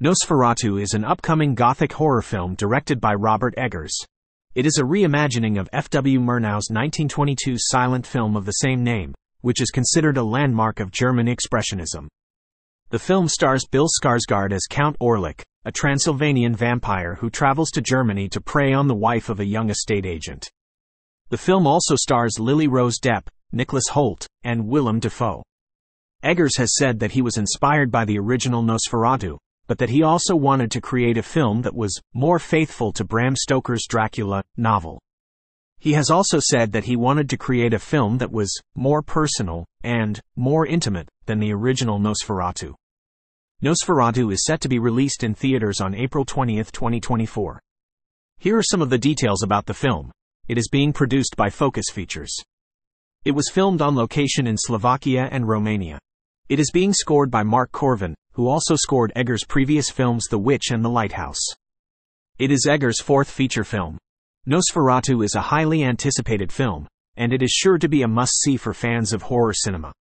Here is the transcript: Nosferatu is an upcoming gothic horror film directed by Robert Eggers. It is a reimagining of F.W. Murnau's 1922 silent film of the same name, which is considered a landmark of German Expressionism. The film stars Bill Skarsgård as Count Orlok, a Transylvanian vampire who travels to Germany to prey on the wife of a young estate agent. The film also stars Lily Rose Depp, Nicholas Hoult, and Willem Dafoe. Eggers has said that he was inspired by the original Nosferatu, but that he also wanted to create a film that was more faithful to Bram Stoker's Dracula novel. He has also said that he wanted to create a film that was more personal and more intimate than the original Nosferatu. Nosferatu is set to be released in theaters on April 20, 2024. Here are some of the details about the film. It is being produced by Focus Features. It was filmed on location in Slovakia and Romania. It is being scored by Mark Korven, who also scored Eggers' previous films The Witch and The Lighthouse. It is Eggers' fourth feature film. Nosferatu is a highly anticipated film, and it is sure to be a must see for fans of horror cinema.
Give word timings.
Nosferatu 0.00 0.80
is 0.80 0.94
an 0.94 1.04
upcoming 1.04 1.56
gothic 1.56 1.92
horror 1.92 2.22
film 2.22 2.54
directed 2.54 3.00
by 3.00 3.14
Robert 3.14 3.52
Eggers. 3.58 3.90
It 4.54 4.64
is 4.64 4.78
a 4.78 4.84
reimagining 4.84 5.58
of 5.58 5.68
F.W. 5.72 6.20
Murnau's 6.20 6.70
1922 6.70 7.56
silent 7.58 8.06
film 8.06 8.36
of 8.36 8.44
the 8.44 8.52
same 8.52 8.84
name, 8.84 9.12
which 9.40 9.60
is 9.60 9.72
considered 9.72 10.16
a 10.16 10.22
landmark 10.22 10.78
of 10.78 10.92
German 10.92 11.26
Expressionism. 11.26 12.06
The 12.90 13.00
film 13.00 13.26
stars 13.26 13.66
Bill 13.66 13.88
Skarsgård 13.88 14.52
as 14.52 14.68
Count 14.70 14.96
Orlok, 15.00 15.42
a 15.64 15.72
Transylvanian 15.72 16.54
vampire 16.54 17.16
who 17.16 17.28
travels 17.28 17.72
to 17.72 17.80
Germany 17.80 18.28
to 18.28 18.40
prey 18.40 18.72
on 18.72 18.86
the 18.86 18.94
wife 18.94 19.28
of 19.28 19.40
a 19.40 19.44
young 19.44 19.68
estate 19.68 20.06
agent. 20.06 20.48
The 21.30 21.38
film 21.38 21.66
also 21.66 21.96
stars 21.96 22.38
Lily 22.38 22.68
Rose 22.68 23.00
Depp, 23.00 23.26
Nicholas 23.50 23.88
Hoult, 23.88 24.28
and 24.44 24.68
Willem 24.68 25.00
Dafoe. 25.00 25.42
Eggers 26.22 26.56
has 26.56 26.76
said 26.76 27.00
that 27.00 27.10
he 27.10 27.20
was 27.20 27.36
inspired 27.36 27.90
by 27.90 28.04
the 28.04 28.20
original 28.20 28.62
Nosferatu, 28.62 29.38
but 29.68 29.78
that 29.78 29.90
he 29.90 30.02
also 30.02 30.34
wanted 30.34 30.72
to 30.72 30.80
create 30.80 31.16
a 31.16 31.22
film 31.22 31.62
that 31.62 31.76
was 31.76 32.00
more 32.14 32.40
faithful 32.40 32.92
to 32.94 33.04
Bram 33.04 33.36
Stoker's 33.36 33.86
Dracula 33.88 34.42
novel. 34.56 34.98
He 35.78 35.92
has 35.92 36.10
also 36.10 36.40
said 36.40 36.72
that 36.72 36.84
he 36.84 36.96
wanted 36.96 37.30
to 37.30 37.36
create 37.36 37.72
a 37.72 37.78
film 37.78 38.18
that 38.18 38.32
was 38.32 38.60
more 38.74 39.02
personal 39.02 39.64
and 39.84 40.20
more 40.34 40.66
intimate 40.66 41.08
than 41.26 41.38
the 41.38 41.52
original 41.52 42.00
Nosferatu. 42.00 42.74
Nosferatu 43.62 44.32
is 44.32 44.44
set 44.44 44.60
to 44.62 44.68
be 44.68 44.78
released 44.78 45.22
in 45.22 45.34
theaters 45.34 45.80
on 45.80 45.94
April 45.94 46.24
20, 46.24 46.56
2024. 46.56 47.60
Here 48.38 48.56
are 48.56 48.62
some 48.62 48.82
of 48.82 48.90
the 48.90 48.98
details 48.98 49.42
about 49.42 49.66
the 49.66 49.74
film. 49.74 50.10
It 50.48 50.58
is 50.58 50.68
being 50.68 50.92
produced 50.92 51.36
by 51.36 51.50
Focus 51.50 51.86
Features. 51.92 52.34
It 53.24 53.32
was 53.32 53.50
filmed 53.52 53.82
on 53.82 53.94
location 53.94 54.46
in 54.46 54.56
Slovakia 54.56 55.28
and 55.30 55.46
Romania. 55.46 55.98
It 56.48 56.58
is 56.58 56.70
being 56.72 56.94
scored 56.94 57.30
by 57.30 57.42
Mark 57.42 57.70
Korven, 57.72 58.14
who 58.38 58.46
also 58.46 58.76
scored 58.76 59.10
Eggers' 59.16 59.42
previous 59.42 59.90
films 59.90 60.26
The 60.30 60.38
Witch 60.38 60.70
and 60.70 60.84
The 60.84 60.88
Lighthouse. 60.88 61.44
It 62.38 62.52
is 62.52 62.68
Eggers' 62.70 63.00
fourth 63.00 63.28
feature 63.28 63.64
film. 63.64 63.98
Nosferatu 64.48 65.24
is 65.24 65.34
a 65.34 65.40
highly 65.40 65.82
anticipated 65.82 66.52
film, 66.52 66.86
and 67.16 67.32
it 67.32 67.42
is 67.42 67.50
sure 67.50 67.78
to 67.78 67.88
be 67.88 68.02
a 68.02 68.06
must 68.06 68.40
see 68.40 68.56
for 68.56 68.72
fans 68.72 69.12
of 69.12 69.22
horror 69.22 69.54
cinema. 69.54 69.92